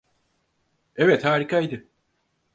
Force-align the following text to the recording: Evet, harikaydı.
Evet, 0.95 1.25
harikaydı. 1.25 1.87